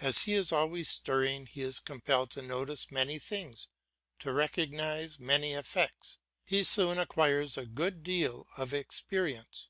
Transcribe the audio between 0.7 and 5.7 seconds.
stirring he is compelled to notice many things, to recognise many